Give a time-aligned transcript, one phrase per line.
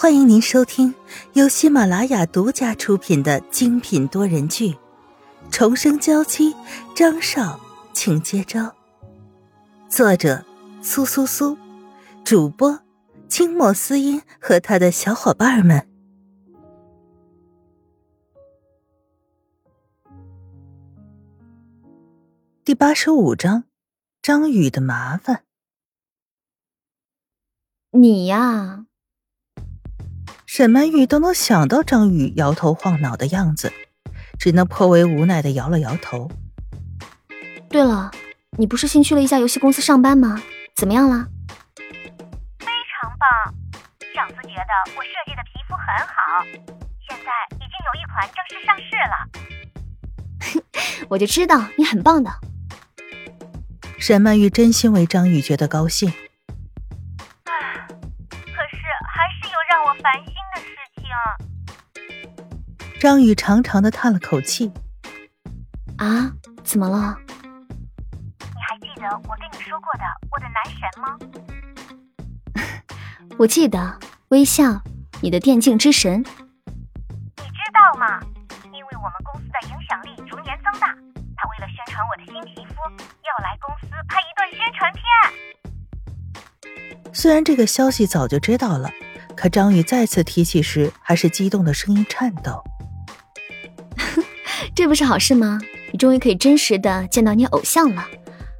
[0.00, 0.94] 欢迎您收听
[1.34, 4.70] 由喜马拉雅独家出品的精品多人剧
[5.50, 6.54] 《重生娇妻》，
[6.96, 7.60] 张少，
[7.92, 8.74] 请接招。
[9.90, 10.42] 作者：
[10.80, 11.58] 苏苏苏，
[12.24, 12.80] 主播：
[13.28, 15.86] 清墨思音和他的小伙伴们。
[22.64, 23.64] 第八十五章：
[24.22, 25.44] 张宇的麻烦。
[27.90, 28.86] 你呀。
[30.52, 33.72] 沈曼玉都能想到张宇摇头晃脑的样子，
[34.36, 36.28] 只能颇为无奈的摇了摇头。
[37.68, 38.10] 对了，
[38.58, 40.42] 你不是新去了一家游戏公司上班吗？
[40.74, 41.28] 怎么样了？
[41.76, 43.54] 非常棒，
[44.12, 46.44] 上司觉得我设计的皮肤很好，
[47.08, 49.14] 现在已经有一款正式上市了。
[51.08, 52.32] 我就知道你很棒的。
[54.00, 56.12] 沈曼玉真心为张宇觉得高兴。
[63.00, 64.70] 张宇长长的叹了口气，
[65.96, 66.30] 啊，
[66.62, 67.16] 怎么了？
[67.26, 71.16] 你还记得我跟你说过的我的男神吗？
[73.40, 74.82] 我记得，微笑，
[75.22, 76.20] 你的电竞之神。
[76.20, 78.20] 你知道吗？
[78.64, 80.88] 因为我们公司的影响力逐年增大，
[81.34, 85.02] 他为了宣传我的新皮肤，要来公司拍一段宣传片。
[87.14, 88.90] 虽然这个消息早就知道了，
[89.34, 92.62] 可张宇再次提起时，还是激动的声音颤抖。
[94.80, 95.60] 这不是好事吗？
[95.92, 98.02] 你终于可以真实的见到你偶像了，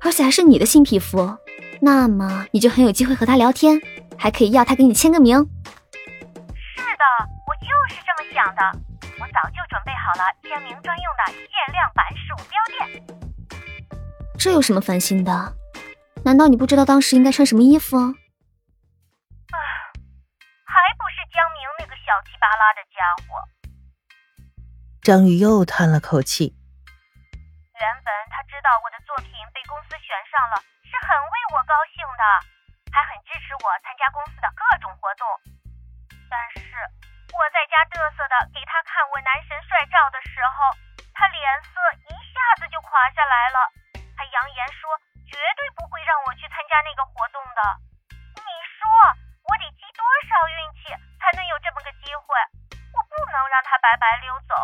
[0.00, 1.36] 而且还是你的新皮肤，
[1.78, 3.78] 那么你就很有机会和他聊天，
[4.16, 5.36] 还可以要他给你签个名。
[5.36, 7.04] 是的，
[7.46, 8.62] 我就是这么想的，
[9.20, 12.56] 我早就准备好了签名专用的限量版鼠标
[12.88, 13.04] 垫。
[14.38, 15.52] 这有什么烦心的？
[16.24, 17.94] 难道你不知道当时应该穿什么衣服？
[17.98, 18.08] 啊，
[20.64, 23.36] 还不是江明那个小气巴拉的家伙。
[25.06, 26.50] 张宇又叹了口气。
[27.78, 32.24] 原本他知道我的作品被公司选上了，是很为我高兴的，
[32.90, 35.22] 还很支持我参加公司的各种活动。
[36.26, 36.74] 但是
[37.30, 40.74] 我在家嘚瑟的给他看我男神帅照的时候，
[41.14, 41.38] 他脸
[41.70, 41.78] 色
[42.10, 43.62] 一下子就垮下来了，
[44.18, 44.90] 还扬言说
[45.30, 47.62] 绝对不会让我去参加那个活动的。
[48.42, 48.82] 你说
[49.46, 50.90] 我得积多少运气
[51.22, 52.26] 才能有这么个机会？
[52.90, 54.58] 我不能让他白白溜走。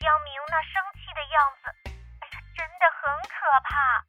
[0.00, 4.00] 江明那生气的样子，哎呀，真的很可怕。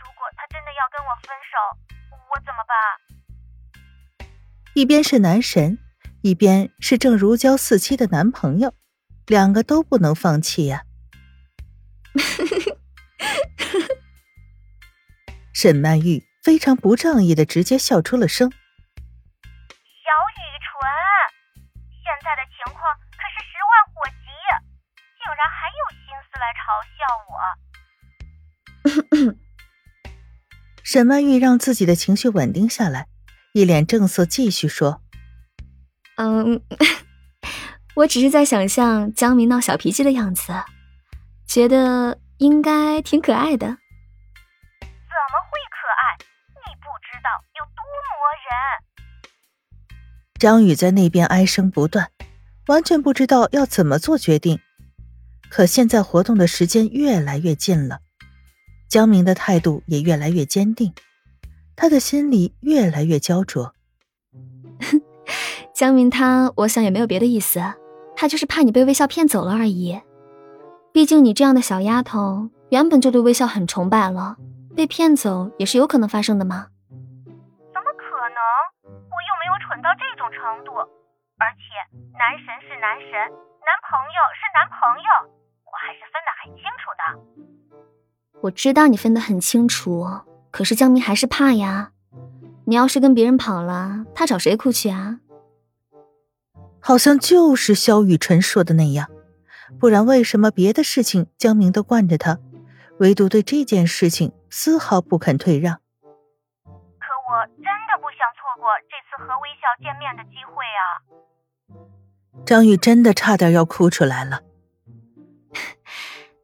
[0.00, 1.52] 如果他真的要跟我分手，
[2.32, 2.72] 我怎么办？
[4.74, 5.76] 一边是男神，
[6.22, 8.72] 一边是正如胶似漆的男朋友，
[9.26, 10.84] 两个都不能放弃呀。
[15.52, 18.50] 沈曼玉非常不仗义的直接笑出了声。
[30.82, 33.08] 沈曼玉让自己的情绪稳定下来，
[33.52, 35.02] 一脸正色，继续说
[36.16, 36.62] ：“嗯，
[37.96, 40.54] 我只是在想象江明闹小脾气的样子，
[41.46, 43.66] 觉得应该挺可爱的。
[44.80, 46.16] ”“怎么会可爱？
[46.64, 47.28] 你不知道
[47.58, 48.16] 有多磨
[48.46, 48.48] 人。”
[50.38, 52.10] 张宇在那边哀声不断，
[52.68, 54.60] 完全不知道要怎么做决定。
[55.50, 58.00] 可现在活动的时间越来越近了，
[58.88, 60.92] 江明的态度也越来越坚定，
[61.74, 63.72] 他的心里越来越焦灼。
[65.72, 67.60] 江明他，我想也没有别的意思，
[68.16, 70.00] 他就是怕你被微笑骗走了而已。
[70.92, 74.36] 毕竟你这样的小丫头，原本就对微笑很崇拜了，
[74.74, 76.68] 被骗走也是有可能发生的嘛。
[77.72, 78.40] 怎么可能？
[78.84, 80.72] 我又没有蠢到这种程度，
[81.36, 81.64] 而且
[82.16, 83.32] 男神是男神，
[83.66, 85.08] 男朋友是男朋友。
[85.66, 87.02] 我还是分得很清楚的。
[88.42, 90.06] 我知道你分得很清楚，
[90.52, 91.90] 可是江明还是怕呀。
[92.66, 95.18] 你要是跟别人跑了，他找谁哭去啊？
[96.80, 99.10] 好像就是萧雨辰说的那样，
[99.80, 102.38] 不然为什么别的事情江明都惯着他，
[103.00, 105.74] 唯独对这件事情丝毫不肯退让？
[106.64, 111.02] 可我真的不想错过这次和微笑见面的机会啊！
[112.46, 114.40] 张宇真的差点要哭出来了。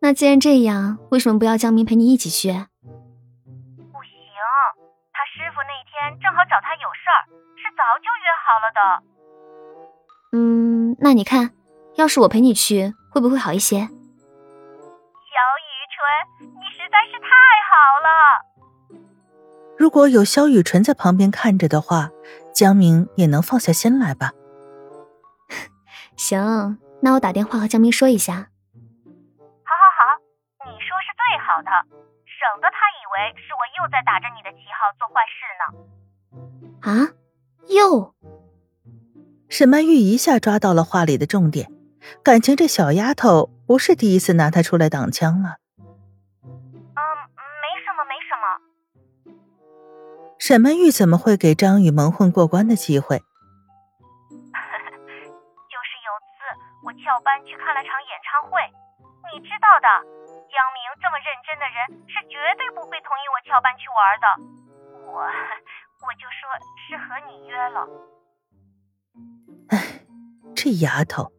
[0.01, 2.49] 那既然这样，为什么不要江明陪你一起去？
[2.49, 2.67] 不行，
[5.13, 8.81] 他师傅那天正好找他有事儿，是早就约好了的。
[10.33, 11.53] 嗯，那你看，
[11.95, 13.77] 要是我陪你去，会不会好一些？
[13.79, 13.93] 小雨
[15.95, 17.29] 纯，你实在是太
[17.71, 17.73] 好
[18.03, 18.09] 了。
[19.79, 22.11] 如果有萧雨纯在旁边看着的话，
[22.53, 24.33] 江明也能放下心来吧。
[26.17, 28.35] 行，那我打电话和江明说一下。
[28.35, 30.19] 好好好，
[30.65, 31.71] 你说是最好的，
[32.27, 35.65] 省得他以为是我又在打着你的旗号做坏事呢。
[36.83, 37.13] 啊？
[37.69, 38.15] 又？
[39.49, 41.71] 沈曼玉一下抓到了话里的重点，
[42.23, 45.59] 感情这小丫头不是第一次拿她出来挡枪了。
[46.45, 47.01] 嗯，
[47.61, 48.61] 没什么，没什么。
[50.39, 53.23] 沈曼玉怎么会给张宇蒙混过关的机会？
[57.33, 58.61] 班去看了场演唱会，
[59.33, 59.89] 你知道的，
[60.53, 64.27] 江明这么认真的人是绝对不会同意我翘班去玩的。
[65.09, 66.45] 我，我就说
[66.85, 67.89] 是和你约了。
[69.71, 70.05] 哎，
[70.55, 71.33] 这丫头，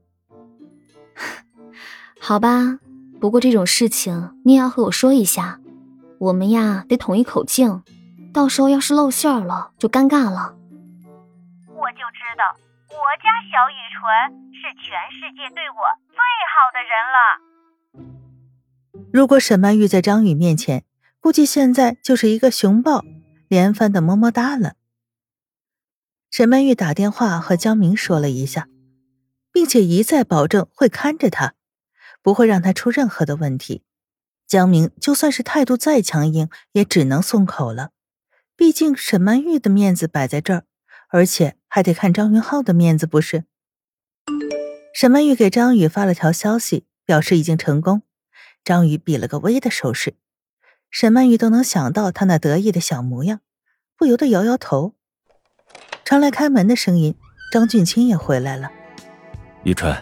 [2.19, 2.79] 好吧，
[3.21, 5.59] 不过这种事情你也要和我说一下，
[6.17, 7.83] 我们呀得统一口径，
[8.33, 10.55] 到时候要是露馅了就尴尬了。
[13.03, 13.99] 我，家小雨纯
[14.53, 15.75] 是全世界对我
[16.07, 16.15] 最
[16.53, 17.19] 好的人了。
[19.11, 20.85] 如果沈曼玉在张宇面前，
[21.19, 23.03] 估计现在就是一个熊抱，
[23.49, 24.75] 连番的么么哒了。
[26.31, 28.69] 沈曼玉打电话和江明说了一下，
[29.51, 31.55] 并且一再保证会看着他，
[32.21, 33.83] 不会让他出任何的问题。
[34.47, 37.89] 江明就算是态度再强硬，也只能松口了。
[38.55, 40.63] 毕竟沈曼玉的面子摆在这儿，
[41.13, 43.43] 而且还得看张云浩的面子，不是？
[44.95, 48.01] 沈曼玉给张宇发了条消息，表示已经成功。
[48.63, 50.15] 张宇比了个 V 的手势，
[50.89, 53.41] 沈曼玉都能想到他那得意的小模样，
[53.95, 54.95] 不由得摇摇头。
[56.03, 57.13] 传来开门的声音，
[57.51, 58.71] 张俊清也回来了。
[59.63, 59.95] 雨纯，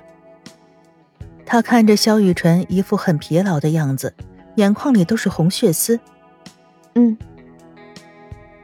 [1.45, 4.15] 他看着肖雨纯一副很疲劳的样子，
[4.55, 5.99] 眼眶里都是红血丝。
[6.95, 7.17] 嗯。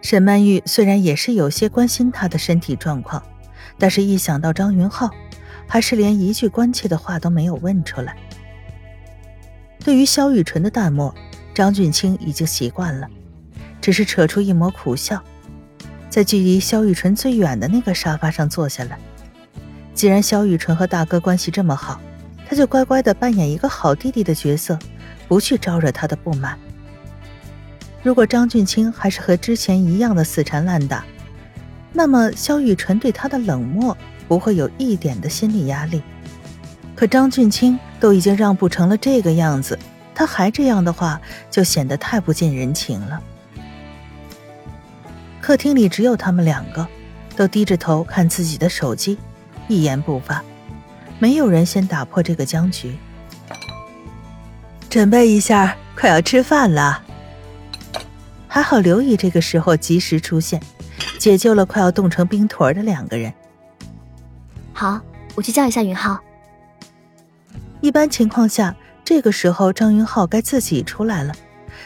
[0.09, 3.21] 沈曼玉虽然也是有些关心他的身体状况，
[3.77, 5.09] 但是一想到张云浩，
[5.68, 8.15] 还是连一句关切的话都没有问出来。
[9.83, 11.13] 对于萧雨纯的淡漠，
[11.54, 13.06] 张俊清已经习惯了，
[13.81, 15.21] 只是扯出一抹苦笑。
[16.10, 18.98] 在距离萧雨纯最远的那个沙发上坐下来。
[19.94, 22.00] 既然萧雨纯和大哥关系这么好，
[22.48, 24.80] 他就乖乖的扮演一个好弟弟的角色，
[25.27, 26.57] 不去招惹他的不满。
[28.07, 31.04] 如果张俊清还是和之前一样的死缠烂打，
[31.92, 33.98] 那么萧雨纯对他的冷漠
[34.30, 36.01] 不会有一点的心理压力。
[36.95, 39.77] 可张俊清都已经让步成了这个样子，
[40.15, 41.19] 他还这样的话，
[41.51, 43.21] 就显得太不近人情了。
[45.42, 46.88] 客厅里只有他们两个，
[47.36, 49.18] 都低着头看自己的手机，
[49.68, 50.42] 一言不发。
[51.19, 52.98] 没有人先打破这个僵局。
[54.89, 57.03] 准备一下，快要吃饭了。
[58.57, 60.59] 还好刘姨这个时候及时出现，
[61.19, 63.31] 解救了快要冻成冰坨的两个人。
[64.74, 65.00] 好，
[65.36, 66.19] 我去叫一下云浩。
[67.81, 68.75] 一般情况下，
[69.06, 71.36] 这个时候张云浩该自己出来了，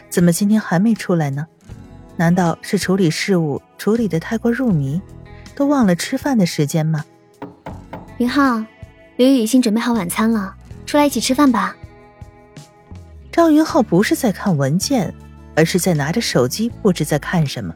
[0.09, 1.45] 怎么今天还没出来呢？
[2.15, 5.01] 难道是处理事务处理的太过入迷，
[5.53, 7.03] 都忘了吃饭的时间吗？
[8.17, 8.63] 云浩，
[9.17, 11.75] 刘宇已经准备好晚餐了，出来一起吃饭吧。
[13.29, 15.13] 张云浩不是在看文件，
[15.56, 17.74] 而是在拿着手机，不知在看什么，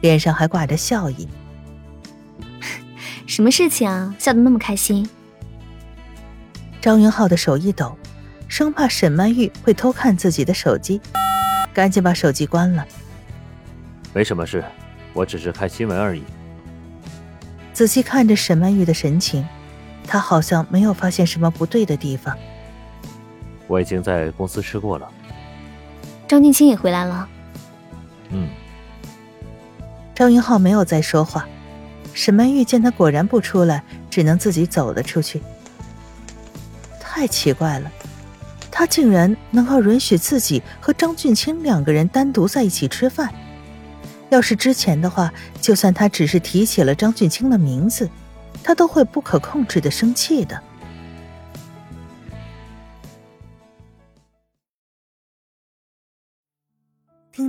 [0.00, 1.28] 脸上还挂着笑意。
[3.26, 4.14] 什么事情啊？
[4.18, 5.08] 笑得那么开心？
[6.80, 7.96] 张云浩的手一抖，
[8.48, 11.00] 生怕沈曼玉会偷看自己的手机，
[11.72, 12.86] 赶紧把手机关了。
[14.12, 14.64] 没什么事，
[15.12, 16.24] 我只是看新闻而已。
[17.72, 19.46] 仔细看着沈曼玉的神情，
[20.06, 22.36] 她好像没有发现什么不对的地方。
[23.68, 25.08] 我已经在公司吃过了。
[26.30, 27.28] 张静清也回来了。
[28.28, 28.48] 嗯。
[30.14, 31.44] 张云浩没有再说话。
[32.14, 35.42] 沈曼玉见他果然不出来，只能自己走了出去。
[37.00, 37.90] 太奇怪了，
[38.70, 43.34] 他竟然能够允许自己和张俊清两个人单独在一起吃饭。
[44.28, 48.08] 要是之前的话，就算他只是提起了张俊清的名字，
[48.62, 50.62] 他都会不可控制的生气的。